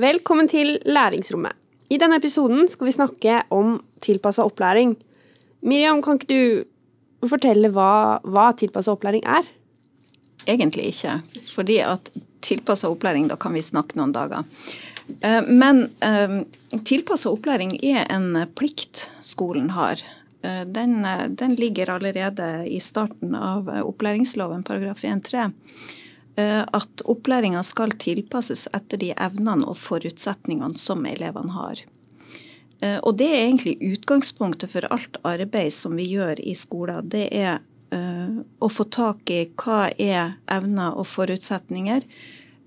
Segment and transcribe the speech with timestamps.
[0.00, 1.52] Velkommen til Læringsrommet.
[1.92, 4.94] I denne episoden skal vi snakke om tilpassa opplæring.
[5.66, 9.50] Miriam, kan ikke du fortelle hva, hva tilpassa opplæring er?
[10.46, 11.18] Egentlig ikke,
[11.50, 12.08] fordi at
[12.40, 14.46] tilpassa opplæring, da kan vi snakke noen dager.
[15.20, 16.38] Eh, men eh,
[16.80, 20.00] tilpassa opplæring er en plikt skolen har.
[20.40, 21.02] Eh, den,
[21.36, 25.50] den ligger allerede i starten av opplæringsloven, paragraf 1-3
[26.40, 31.82] at opplæringa skal tilpasses etter de evnene og forutsetningene som elevene har.
[33.04, 37.10] Og det er egentlig utgangspunktet for alt arbeid som vi gjør i skolen.
[37.12, 37.58] Det er
[37.92, 42.06] å få tak i hva er evner og forutsetninger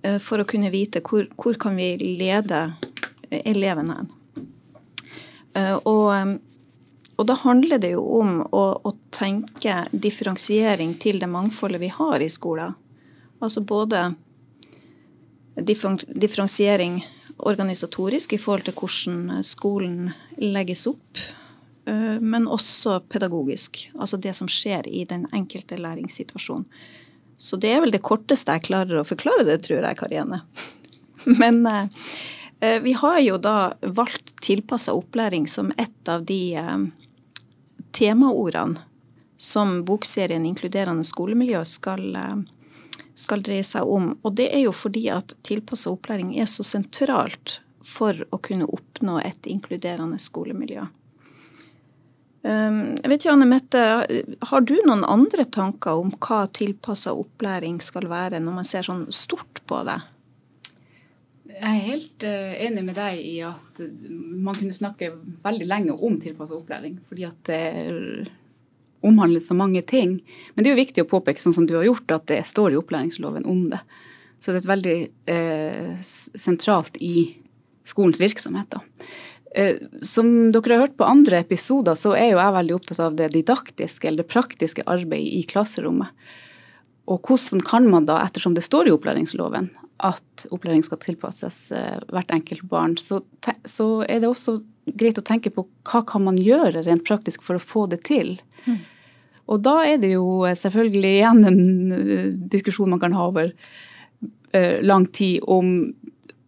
[0.03, 2.65] Eh, for å kunne vite hvor, hvor kan vi lede
[3.29, 4.11] eleven hen.
[5.55, 6.35] Eh, og, eh,
[7.15, 12.23] og, da handler det jo om å, å, tenke differensiering til det mangfoldet vi har
[12.23, 12.75] i skolen.
[13.44, 14.13] Altså både
[15.59, 17.02] differensiering
[17.44, 21.19] organisatorisk i forhold til hvordan skolen legges opp,
[21.86, 23.81] men også pedagogisk.
[23.99, 26.66] Altså det som skjer i den enkelte læringssituasjonen.
[27.38, 30.41] Så det er vel det korteste jeg klarer å forklare det, tror jeg, Karianne.
[31.41, 32.08] Men eh,
[32.64, 36.86] eh, vi har jo da valgt tilpassa opplæring som et av de eh,
[37.91, 38.80] temaordene
[39.44, 42.38] som bokserien Inkluderende skolemiljø skal, eh,
[43.16, 44.14] skal dreie seg om.
[44.23, 49.20] Og det er jo fordi at tilpassa opplæring er så sentralt for å kunne oppnå
[49.23, 50.86] et inkluderende skolemiljø.
[52.44, 53.83] Ehm, jeg vet ikke, Anne Mette,
[54.50, 59.05] Har du noen andre tanker om hva tilpassa opplæring skal være, når man ser sånn
[59.11, 60.00] stort på det?
[61.53, 65.11] Jeg er helt eh, enig med deg i at man kunne snakke
[65.44, 66.98] veldig lenge om tilpassa opplæring.
[67.08, 67.61] Fordi at det
[69.03, 70.17] omhandler så mange ting.
[70.53, 72.73] Men det er jo viktig å påpeke, sånn som du har gjort, at det står
[72.73, 73.81] i opplæringsloven om det.
[74.39, 74.97] Så det er veldig
[75.31, 77.30] eh, sentralt i
[77.87, 78.69] skolens virksomhet.
[78.73, 78.81] da.
[79.55, 83.19] Eh, som dere har hørt på andre episoder, så er jo jeg veldig opptatt av
[83.19, 86.11] det didaktiske eller det praktiske arbeidet i klasserommet.
[87.11, 89.69] Og hvordan kan man da, ettersom det står i opplæringsloven
[90.03, 93.21] at opplæring skal tilpasses eh, hvert enkelt barn, så,
[93.67, 94.58] så, er det også
[94.99, 98.36] greit å tenke på hva kan man gjøre rent praktisk for å få det til.
[98.65, 98.81] Mm.
[99.52, 101.61] Og da er det jo selvfølgelig igjen en
[101.98, 103.54] eh, diskusjon man kan ha over
[104.86, 105.70] lang tid om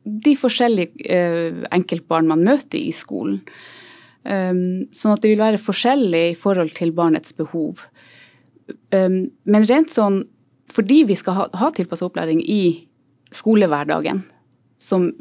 [0.06, 3.40] de forskjellige eh, enkeltbarn man møter i skolen.
[4.26, 7.84] Um, sånn at det vil være forskjellig i forhold til barnets behov.
[8.94, 10.24] Um, men rent sånn
[10.74, 12.88] fordi vi skal ha, ha tilpassa opplæring i
[13.34, 14.24] skolehverdagen,
[14.82, 15.12] som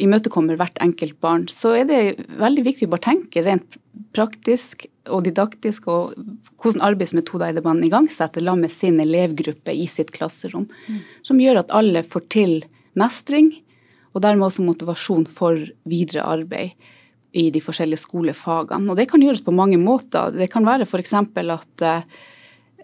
[0.00, 2.00] imøtekommer hvert enkelt barn, så er det
[2.40, 3.76] veldig viktig å bare tenke rent
[4.16, 6.14] praktisk og didaktisk og
[6.62, 11.00] hvordan arbeidsmetoder er det man igangsetter sammen med sin elevgruppe i sitt klasserom, mm.
[11.26, 12.58] som gjør at alle får til
[12.98, 13.52] mestring,
[14.12, 15.58] og dermed også motivasjon for
[15.88, 16.76] videre arbeid
[17.32, 18.90] i de forskjellige skolefagene.
[18.92, 20.34] Og det kan gjøres på mange måter.
[20.36, 21.14] Det kan være f.eks.
[21.16, 21.84] at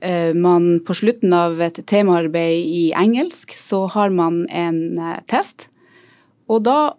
[0.01, 5.69] eh, man på slutten av et temaarbeid i engelsk, så har man en eh, test.
[6.49, 6.95] Og da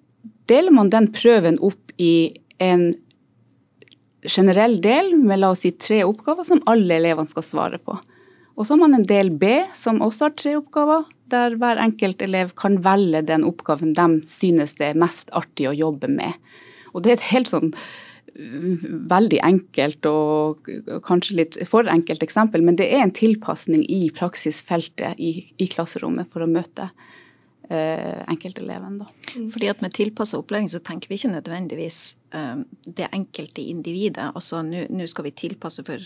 [0.49, 2.91] deler man den prøven opp i en
[4.27, 7.95] generell del med la oss si tre oppgaver som alle elevene skal svare på.
[8.59, 12.21] Og så har man en del B som også har tre oppgaver, der hver enkelt
[12.25, 16.35] elev kan velge den oppgaven de synes det er mest artig å jobbe med.
[16.91, 20.67] Og det er et helt sånn mm, veldig enkelt og
[21.05, 26.27] kanskje litt for enkelt eksempel, men det er en tilpasning i praksisfeltet i, i klasserommet
[26.33, 26.89] for å møte
[27.69, 28.97] enkelteleven.
[29.03, 29.07] Da.
[29.35, 29.49] Mm.
[29.53, 34.31] Fordi at Med tilpassa opplæring så tenker vi ikke nødvendigvis eh, det enkelte individet.
[34.33, 36.01] Altså nå skal vi tilpasse for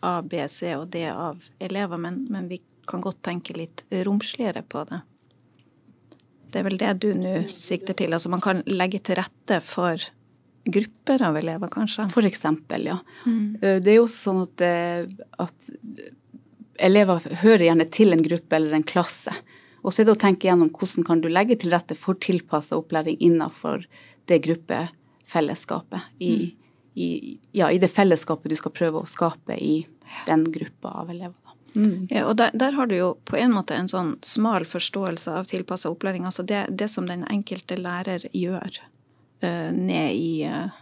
[0.00, 4.62] A, B, C og D av elever, men, men vi kan godt tenke litt romsligere
[4.62, 5.02] på det.
[6.48, 8.14] Det er vel det du nå sikter til?
[8.16, 10.00] Altså man kan legge til rette for
[10.68, 12.08] grupper av elever, kanskje?
[12.12, 12.98] For eksempel, ja.
[13.26, 13.58] Mm.
[13.60, 15.12] Eh, det er jo også sånn at, eh,
[15.44, 15.70] at,
[16.78, 19.32] elever hører gjerne til en gruppe eller en klasse.
[19.82, 22.78] Og så er det å tenke gjennom hvordan kan du legge til rette for tilpassa
[22.78, 23.84] opplæring innenfor
[24.28, 29.84] det gruppefellesskapet i, mm i, ja, i det fellesskapet du skal prøve å skape i
[30.26, 31.54] den gruppa av elever.
[31.76, 32.08] Mm.
[32.10, 35.50] Ja, og der, der, har du jo på en måte en sånn smal forståelse av
[35.50, 36.26] tilpassa opplæring.
[36.26, 38.80] Altså det, det, som den enkelte lærer gjør
[39.44, 40.72] uh, ned i, uh,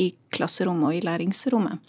[0.00, 1.82] i, klasserommet og i læringsrommet.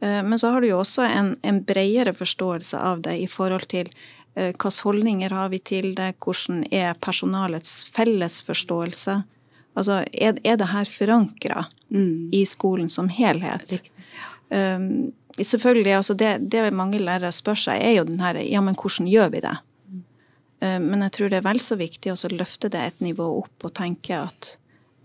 [0.00, 3.68] Uh, men så har du jo også en, en bredere forståelse av det i forhold
[3.68, 3.92] til
[4.38, 9.22] hvilke holdninger har vi til det, hvordan er personalets felles forståelse
[9.78, 11.64] Altså, er, er det her forankra
[11.94, 12.30] mm.
[12.34, 13.76] i skolen som helhet?
[14.50, 18.74] Um, selvfølgelig, altså det, det, mange lærere spør seg, er jo den her Ja, men
[18.74, 19.56] hvordan gjør vi det?
[20.60, 23.68] Eh, men jeg tror det er vel så viktig å løfte det et nivå opp
[23.68, 24.56] og tenke at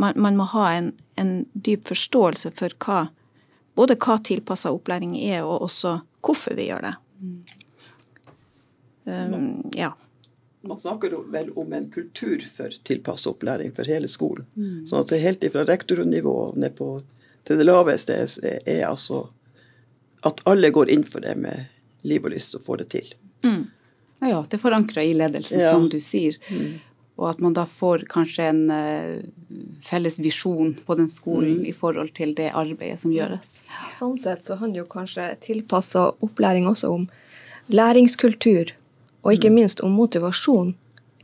[0.02, 3.04] man, man må ha en, en, dyp forståelse for hva
[3.78, 6.96] både hva tilpassa opplæring er, og også hvorfor vi gjør det.
[9.06, 9.92] Um, ja.
[10.64, 14.48] Man snakker vel om en kultur for tilpassa opplæring for hele skolen.
[14.56, 14.86] Mm.
[14.88, 16.90] Sånn at det er helt fra rektornivå ned på,
[17.44, 19.26] til det laveste er, er altså
[20.24, 21.68] at alle går inn for det med
[22.08, 23.14] liv og lyst og får det til.
[23.44, 23.64] Mm.
[24.24, 25.74] Ja, det er forankra i ledelsen, ja.
[25.76, 26.38] som du sier.
[26.48, 26.80] Mm.
[27.20, 29.20] Og at man da får kanskje en uh,
[29.86, 31.66] felles visjon på den skolen mm.
[31.70, 33.58] i forhold til det arbeidet som gjøres.
[33.94, 37.10] Sånn sett så handler jo kanskje tilpassa opplæring også om
[37.68, 38.74] læringskultur,
[39.24, 39.56] og ikke mm.
[39.56, 40.74] minst om motivasjon.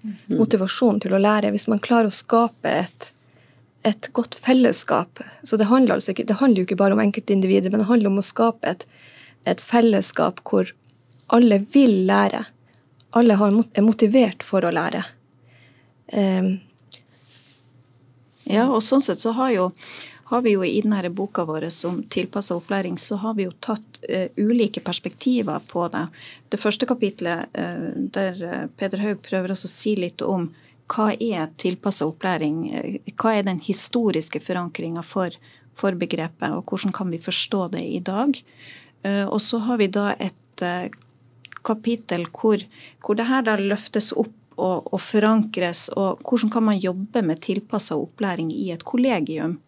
[0.02, 0.38] Mm.
[0.40, 1.52] Motivasjon til å lære.
[1.54, 3.10] Hvis man klarer å skape et,
[3.88, 7.72] et godt fellesskap så det handler, altså ikke, det handler jo ikke bare om enkeltindivider,
[7.72, 8.88] men det handler om å skape et,
[9.50, 10.72] et fellesskap hvor
[11.36, 12.46] alle vil lære.
[13.18, 15.04] Alle er motivert for å lære.
[16.14, 16.60] Um,
[18.50, 19.68] ja, og sånn sett så har, jo,
[20.30, 24.00] har vi jo i denne boka vår som tilpassa opplæring, så har vi jo tatt
[24.06, 26.06] uh, ulike perspektiver på det.
[26.54, 30.52] Det første kapitlet, uh, der uh, Peder Haug prøver også å si litt om
[30.90, 32.62] hva er tilpassa opplæring,
[33.18, 35.34] hva er den historiske forankringa for,
[35.78, 38.38] for, begrepet, og hvordan kan vi forstå det i dag.
[39.06, 40.64] Og så har vi da et
[41.62, 42.66] kapittel hvor,
[43.06, 47.42] hvor det her da løftes opp og, og, forankres, og hvordan kan man jobbe med
[47.46, 49.60] tilpassa opplæring i et kollegium?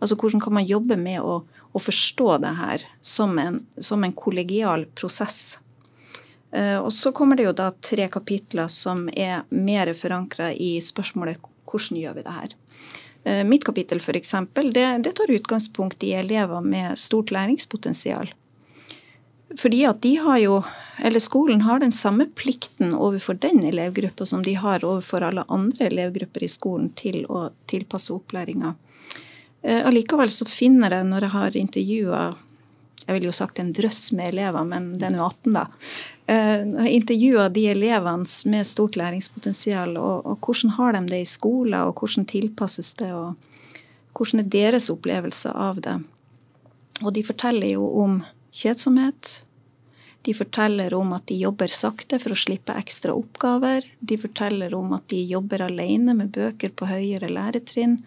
[0.00, 4.16] Altså hvordan kan man jobbe med å, å forstå det her som en, som en
[4.16, 5.58] kollegial prosess?
[6.56, 11.38] Uh, og så kommer det jo da tre kapitler som er mer forankra i spørsmålet
[11.70, 12.56] hvordan gjør vi det her?
[13.28, 14.34] Uh, mitt kapittel f.eks.
[14.74, 18.32] Det, det tar utgangspunkt i elever med stort læringspotensial.
[19.58, 20.60] Fordi at de har jo,
[21.02, 25.88] eller skolen har den samme plikten overfor den elevgruppa som de har overfor alle andre
[25.90, 28.76] elevgrupper i skolen til å tilpasse opplæringa.
[29.62, 32.22] Eh, allikevel så finner jeg, når jeg har intervjua
[33.10, 35.64] jeg ville jo sagt en drøss med elever, men det er nå 18, da.
[36.30, 41.26] Jeg har intervjua de elevene med stort læringspotensial, og, og, hvordan har de det i
[41.26, 43.34] skolen, og hvordan tilpasses det, og
[44.14, 45.96] hvordan er deres opplevelse av det.
[47.02, 48.20] Og de forteller jo om
[48.54, 49.40] kjedsomhet.
[50.22, 53.88] De forteller om at de jobber sakte for å slippe ekstra oppgaver.
[53.98, 58.04] De forteller om at de jobber alene med bøker på høyere læretrinn.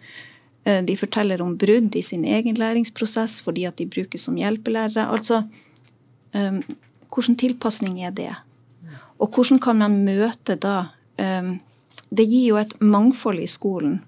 [0.64, 5.10] Eh, de forteller om brudd i sin egen læringsprosess fordi at de brukes som hjelpelærere.
[5.12, 5.42] Altså,
[6.32, 6.62] um,
[7.12, 8.32] hvordan tilpasning er det?
[9.20, 10.90] Og hvordan kan man møte da
[11.20, 11.60] um,
[12.14, 13.98] Det gir jo et mangfold i skolen.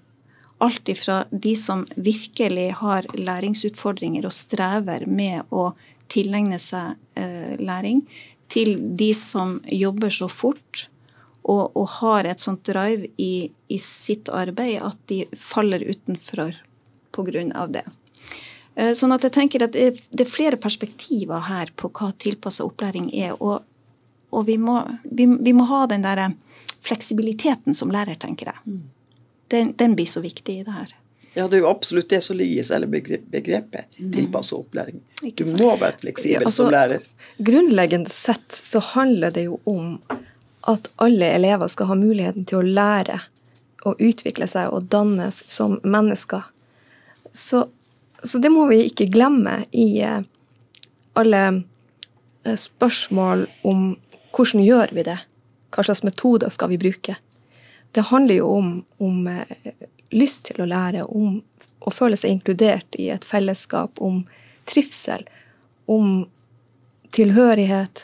[0.63, 5.73] Alt ifra de som virkelig har læringsutfordringer og strever med å
[6.07, 8.05] tilegne seg uh, læring,
[8.47, 10.87] til de som jobber så fort
[11.47, 16.57] og, og har et sånt drive i, i, sitt arbeid at de faller utenfor
[17.15, 17.65] pga.
[17.71, 17.85] det.
[18.75, 22.67] Eh, sånn at jeg tenker at det, det, er flere perspektiver her på hva tilpassa
[22.67, 23.33] opplæring er.
[23.39, 23.63] Og,
[24.29, 26.27] og vi, må, vi, vi, må, ha den der
[26.85, 28.63] fleksibiliteten som lærer, tenker jeg.
[28.67, 28.85] Mm.
[29.47, 30.93] Den, den blir så viktig i det her.
[31.37, 33.01] Ja, det er jo absolutt det som ligger i selve
[33.31, 34.11] begrepet mm.
[34.13, 34.99] tilpassa opplæring.
[35.37, 37.03] Du må være fleksibel ja, altså, som lærer.
[37.37, 39.99] Grunnleggende sett så handler det jo om
[40.67, 43.21] at alle elever skal ha muligheten til å lære
[43.87, 46.43] og utvikle seg og dannes som mennesker.
[47.31, 47.67] Så,
[48.23, 50.25] så det må vi ikke glemme i eh,
[51.17, 53.93] alle eh, spørsmål om
[54.35, 55.17] hvordan gjør vi det?
[55.73, 57.15] Hva slags metoder skal vi bruke?
[57.95, 59.77] Det handler jo om, om eh,
[60.11, 61.39] lyst til å lære, om
[61.79, 64.25] å føle seg inkludert i et fellesskap, om
[64.67, 65.23] trivsel,
[65.87, 66.25] om
[67.15, 68.03] tilhørighet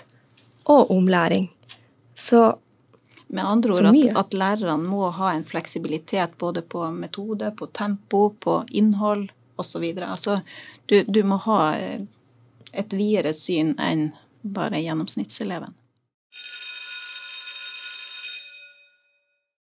[0.72, 1.50] og om læring.
[2.16, 2.58] Så
[3.34, 8.30] med andre ord at, at, lærerne må ha en fleksibilitet både på metode, på tempo,
[8.40, 9.86] på innhold osv.
[9.98, 10.40] Altså,
[10.86, 11.62] du, du må ha
[12.74, 14.12] et videre syn enn
[14.44, 15.74] bare gjennomsnittseleven.